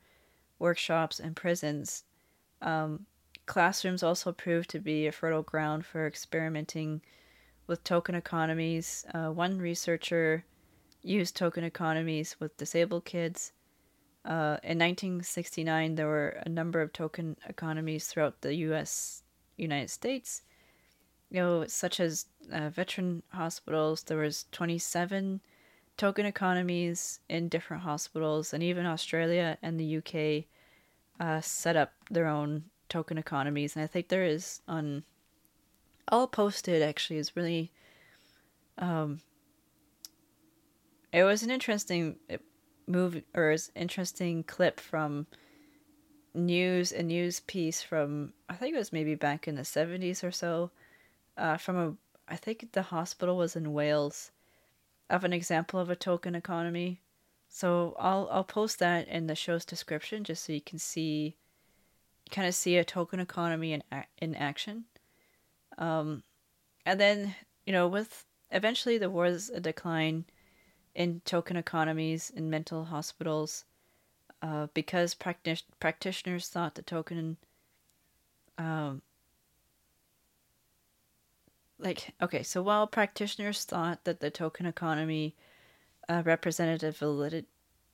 [0.58, 2.04] workshops, and prisons.
[2.62, 3.06] Um,
[3.46, 7.02] classrooms also proved to be a fertile ground for experimenting
[7.68, 9.04] with token economies.
[9.14, 10.44] Uh, one researcher
[11.02, 13.52] used token economies with disabled kids.
[14.24, 19.22] Uh, in 1969, there were a number of token economies throughout the U.S.
[19.56, 20.42] United States.
[21.30, 24.02] You know, such as uh, veteran hospitals.
[24.02, 25.40] There was 27
[25.96, 30.44] token economies in different hospitals, and even Australia and the UK
[31.20, 33.76] uh, set up their own token economies.
[33.76, 35.04] And I think there is on
[36.09, 37.18] I'll post it actually.
[37.18, 37.72] It's really
[38.78, 39.20] um
[41.12, 42.36] it was an interesting uh,
[42.86, 45.26] movie or an interesting clip from
[46.34, 50.30] news a news piece from I think it was maybe back in the 70s or
[50.30, 50.70] so
[51.36, 51.94] uh, from a
[52.28, 54.30] I think the hospital was in Wales
[55.09, 57.00] of an example of a token economy.
[57.48, 61.36] So I'll I'll post that in the show's description just so you can see
[62.30, 63.82] kind of see a token economy in
[64.18, 64.84] in action.
[65.78, 66.22] Um,
[66.84, 70.24] and then, you know, with eventually there was a decline
[70.94, 73.64] in token economies in mental hospitals
[74.42, 77.36] uh, because practic- practitioners thought the token
[78.56, 79.02] um,
[81.78, 85.34] like okay so while practitioners thought that the token economy
[86.08, 87.46] uh, represented a valid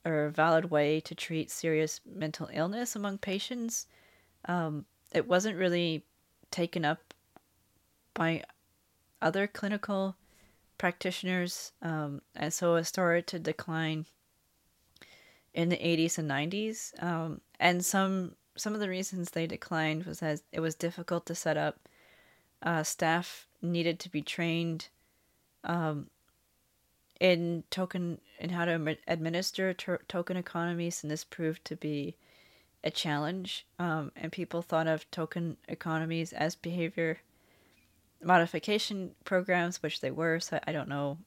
[0.05, 3.87] or valid way to treat serious mental illness among patients
[4.47, 6.05] um, it wasn't really
[6.51, 7.14] taken up
[8.15, 8.43] by
[9.21, 10.17] other clinical
[10.79, 14.07] practitioners, um, and so it started to decline
[15.53, 17.03] in the 80s and 90s.
[17.03, 21.35] Um, and some some of the reasons they declined was that it was difficult to
[21.35, 21.89] set up.
[22.62, 24.89] Uh, staff needed to be trained
[25.65, 26.09] um,
[27.21, 32.17] in token in how to administer to- token economies, and this proved to be
[32.83, 33.67] a challenge.
[33.79, 37.21] Um, and people thought of token economies as behavior
[38.25, 40.41] modification programs, which they were.
[40.41, 41.18] So I don't know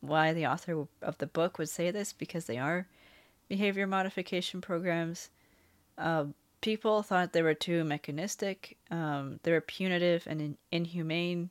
[0.00, 2.86] why the author of the book would say this because they are
[3.48, 5.30] behavior modification programs.
[5.96, 6.26] Uh,
[6.60, 8.76] people thought they were too mechanistic.
[8.90, 11.50] Um, they were punitive and in- inhumane.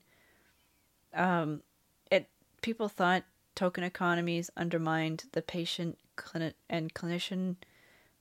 [1.13, 1.61] Um,
[2.09, 2.27] it
[2.61, 3.23] people thought
[3.55, 7.55] token economies undermined the patient clinic and clinician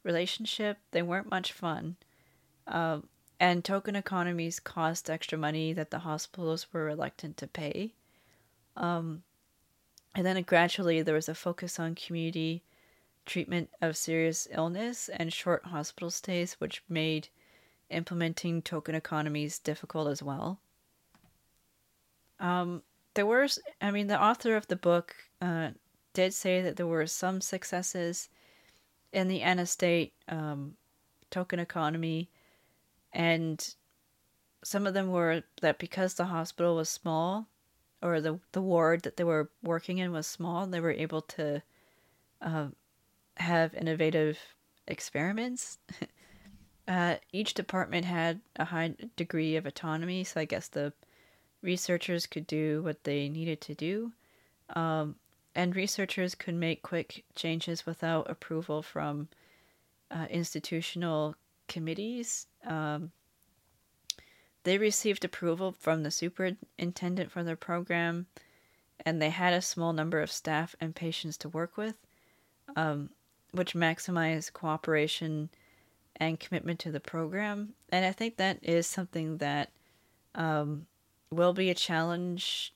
[0.03, 0.79] relationship.
[0.91, 1.97] They weren't much fun.
[2.67, 3.01] Uh,
[3.41, 7.95] and token economies cost extra money that the hospitals were reluctant to pay.
[8.77, 9.23] Um,
[10.15, 12.63] and then gradually there was a focus on community
[13.25, 17.29] treatment of serious illness and short hospital stays, which made
[17.89, 20.61] implementing token economies difficult as well.
[22.39, 22.83] Um,
[23.15, 23.49] there were,
[23.81, 25.71] I mean, the author of the book uh,
[26.13, 28.29] did say that there were some successes
[29.13, 30.75] in the Anna State um,
[31.31, 32.29] token economy,
[33.13, 33.75] and
[34.63, 37.49] some of them were that because the hospital was small,
[38.03, 41.63] or the the ward that they were working in was small, they were able to
[42.43, 42.69] uh,
[43.37, 44.39] have innovative
[44.87, 45.79] experiments.
[46.89, 50.93] uh, each department had a high degree of autonomy, so I guess the
[51.63, 54.13] researchers could do what they needed to do.
[54.75, 55.17] Um,
[55.55, 59.29] and researchers could make quick changes without approval from
[60.11, 61.35] uh, institutional
[61.71, 62.47] committees.
[62.67, 63.13] Um,
[64.65, 68.27] they received approval from the superintendent for their program,
[69.07, 71.95] and they had a small number of staff and patients to work with,
[72.77, 73.09] um,
[73.53, 75.49] which maximized cooperation
[76.17, 77.71] and commitment to the program.
[77.89, 79.71] And I think that is something that
[80.35, 80.87] um,
[81.31, 82.75] will be a challenge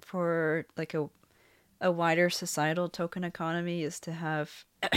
[0.00, 1.10] for like a
[1.80, 4.64] a wider societal token economy is to have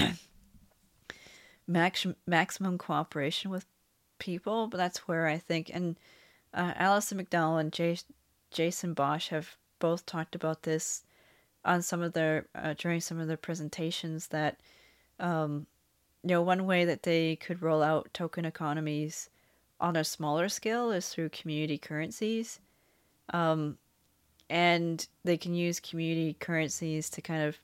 [1.68, 3.66] max, maximum cooperation with
[4.20, 4.68] people.
[4.68, 5.98] But that's where I think, and
[6.54, 8.06] uh, Alison McDowell and
[8.52, 11.04] Jason Bosch have both talked about this
[11.66, 14.60] on some of their uh, during some of their presentations that
[15.20, 15.66] um,
[16.24, 19.30] you know one way that they could roll out token economies
[19.80, 22.60] on a smaller scale is through community currencies
[23.34, 23.78] um,
[24.50, 27.58] and they can use community currencies to kind of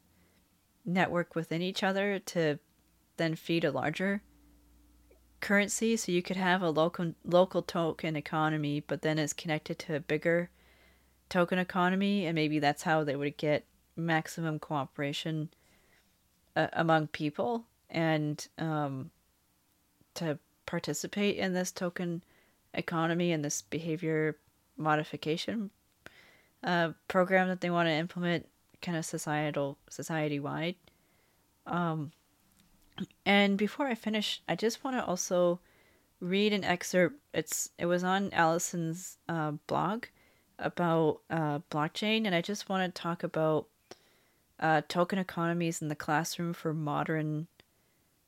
[0.85, 2.57] network within each other to
[3.19, 4.23] then feed a larger
[5.39, 5.95] currency.
[5.95, 9.99] So you could have a local local token economy but then it's connected to a
[9.99, 10.49] bigger
[11.29, 12.25] token economy.
[12.25, 13.65] And maybe that's how they would get
[13.95, 15.49] maximum cooperation
[16.55, 19.11] uh, among people and um,
[20.15, 22.23] to participate in this token
[22.73, 24.37] economy and this behavior
[24.77, 25.71] modification
[26.63, 28.47] uh, program that they want to implement
[28.81, 30.75] kind of societal society wide
[31.65, 32.11] um,
[33.25, 35.59] and before i finish i just want to also
[36.19, 40.05] read an excerpt it's it was on Alison's uh, blog
[40.57, 43.67] about uh, blockchain and i just want to talk about
[44.59, 47.47] uh, token economies in the classroom for modern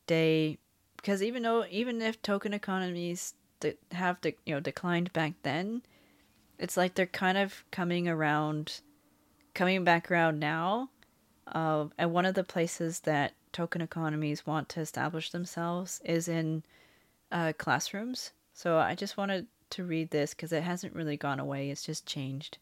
[0.08, 0.58] day
[0.96, 3.34] because even though even if token economies
[3.92, 5.82] have de- you know declined back then
[6.62, 8.82] it's like they're kind of coming around,
[9.56, 10.90] coming back around now.
[11.48, 16.64] Uh, and one of the places that token economies want to establish themselves is in
[17.32, 18.32] uh, classrooms.
[18.54, 22.06] So I just wanted to read this because it hasn't really gone away; it's just
[22.06, 22.58] changed.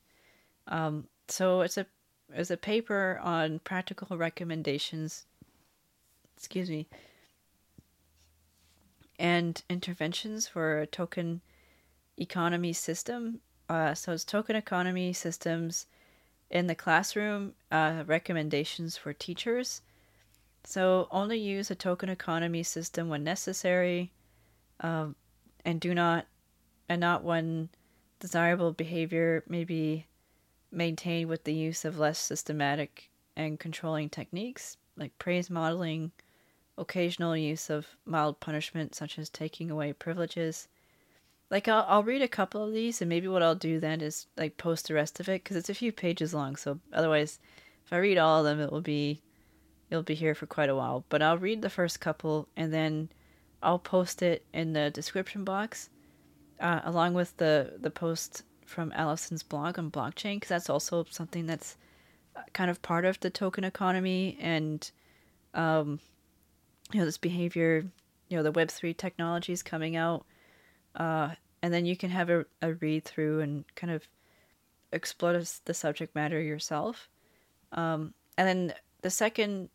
[0.68, 1.86] Um, so it's a
[2.34, 5.26] it's a paper on practical recommendations.
[6.38, 6.88] Excuse me.
[9.18, 11.42] And interventions for a token
[12.18, 15.86] economy system uh, so it's token economy systems
[16.50, 19.82] in the classroom, uh, recommendations for teachers.
[20.70, 24.12] So only use a token economy system when necessary,
[24.82, 25.16] um,
[25.66, 26.28] and do not,
[26.88, 27.70] and not when
[28.20, 30.06] desirable behavior may be
[30.72, 36.12] maintained with the use of less systematic and controlling techniques like praise modeling,
[36.78, 40.68] occasional use of mild punishment such as taking away privileges,
[41.50, 44.28] like I'll I'll read a couple of these and maybe what I'll do then is
[44.38, 46.56] like post the rest of it because it's a few pages long.
[46.56, 47.40] So otherwise,
[47.84, 49.24] if I read all of them, it will be
[49.90, 51.06] you'll be here for quite a while.
[51.10, 53.10] But I'll read the first couple and then
[53.62, 55.90] I'll post it in the description box
[56.60, 61.48] uh, along with the the post from Alison's blog on blockchain because that's also something
[61.48, 61.76] that's
[62.36, 64.92] uh, kind of part of the token economy and
[65.56, 66.00] um,
[66.92, 67.84] you know this behavior
[68.30, 70.26] you know the web 3 technologies coming out
[70.96, 71.30] uh,
[71.62, 74.08] and then you can have a, a read through and kind of
[74.92, 77.10] explore the subject matter yourself.
[77.72, 79.70] Um, and then the second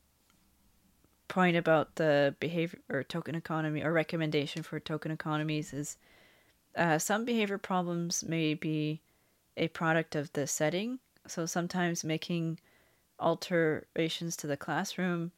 [1.29, 5.97] point about the behavior or token economy or recommendation for token economies is
[6.77, 9.01] uh, some behavior problems may be
[9.57, 10.99] a product of the setting.
[11.27, 12.59] So sometimes making
[13.19, 15.33] alterations to the classroom,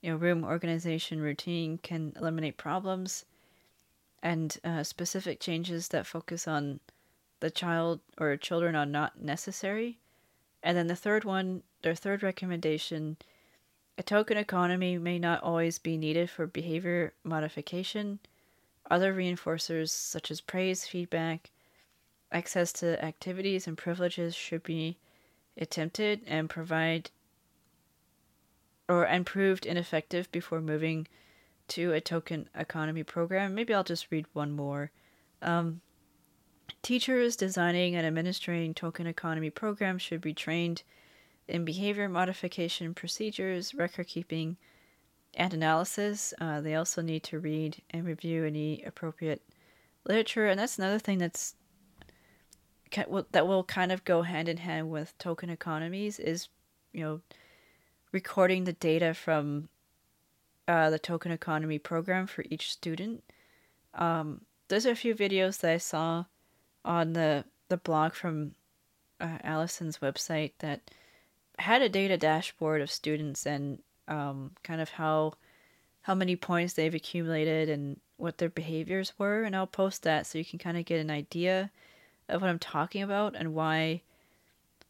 [0.00, 3.24] you know, room organization routine can eliminate problems
[4.22, 6.80] and uh, specific changes that focus on
[7.40, 9.98] the child or children are not necessary.
[10.62, 13.16] And then the third one, their third recommendation,
[13.98, 18.18] a token economy may not always be needed for behavior modification.
[18.90, 21.50] Other reinforcers such as praise, feedback,
[22.30, 24.98] access to activities and privileges should be
[25.56, 27.10] attempted and provide
[28.88, 31.08] or and proved ineffective before moving
[31.68, 33.54] to a token economy program.
[33.54, 34.92] Maybe I'll just read one more.
[35.42, 35.80] Um,
[36.82, 40.82] teachers designing and administering token economy programs should be trained
[41.48, 44.56] in behavior modification procedures, record keeping,
[45.34, 46.34] and analysis.
[46.40, 49.42] Uh, they also need to read and review any appropriate
[50.04, 51.54] literature, and that's another thing that's
[53.32, 56.48] that will kind of go hand in hand with token economies is
[56.92, 57.20] you know
[58.12, 59.68] recording the data from
[60.68, 63.22] uh, the token economy program for each student.
[63.94, 66.24] Um, there's a few videos that I saw
[66.84, 68.52] on the the blog from
[69.20, 70.90] uh, Alison's website that
[71.58, 75.34] had a data dashboard of students and um, kind of how
[76.02, 80.38] how many points they've accumulated and what their behaviors were, and I'll post that so
[80.38, 81.70] you can kind of get an idea
[82.28, 84.02] of what I'm talking about and why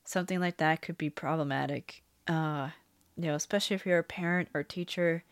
[0.05, 2.03] something like that could be problematic.
[2.29, 2.71] Uh,
[3.17, 5.25] you know, especially if you're a parent or teacher,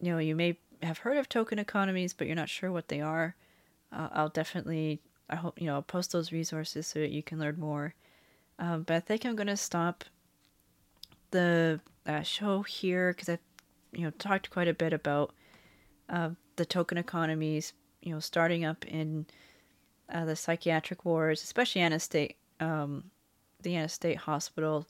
[0.00, 3.00] you know, you may have heard of token economies, but you're not sure what they
[3.00, 3.36] are.
[3.92, 7.38] Uh, I'll definitely, I hope, you know, I'll post those resources so that you can
[7.38, 7.94] learn more.
[8.58, 10.04] Um, but I think I'm going to stop
[11.30, 13.40] the uh, show here because I've,
[13.92, 15.32] you know, talked quite a bit about
[16.08, 17.72] uh, the token economies,
[18.02, 19.26] you know, starting up in
[20.12, 23.04] uh, the psychiatric wards, especially Anna State, um,
[23.62, 24.86] the Anna State Hospital.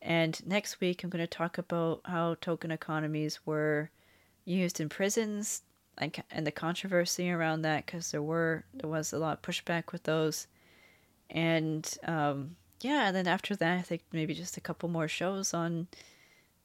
[0.00, 3.90] And next week, I'm going to talk about how token economies were
[4.44, 5.62] used in prisons
[5.98, 9.92] and, and the controversy around that because there were there was a lot of pushback
[9.92, 10.46] with those.
[11.30, 15.54] And um, yeah, and then after that, I think maybe just a couple more shows
[15.54, 15.88] on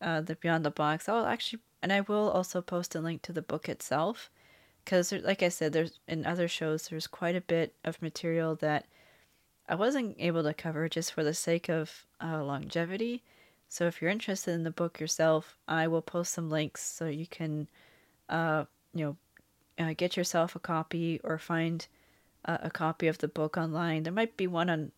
[0.01, 1.09] uh, the Beyond the Box.
[1.09, 4.29] I'll actually, and I will also post a link to the book itself
[4.83, 8.85] because like i said there's in other shows there's quite a bit of material that
[9.67, 13.23] i wasn't able to cover just for the sake of uh, longevity
[13.69, 17.27] so if you're interested in the book yourself i will post some links so you
[17.27, 17.67] can
[18.29, 19.17] uh, you know
[19.85, 21.87] uh, get yourself a copy or find
[22.45, 24.91] a copy of the book online there might be one on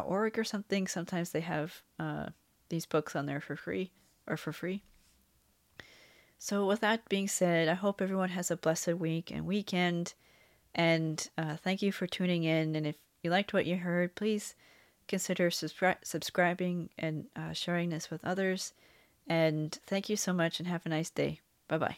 [0.00, 2.26] or something sometimes they have uh,
[2.68, 3.92] these books on there for free
[4.26, 4.82] or for free
[6.44, 10.14] so, with that being said, I hope everyone has a blessed week and weekend.
[10.74, 12.74] And uh, thank you for tuning in.
[12.74, 14.56] And if you liked what you heard, please
[15.06, 18.72] consider subscri- subscribing and uh, sharing this with others.
[19.28, 21.38] And thank you so much and have a nice day.
[21.68, 21.96] Bye bye.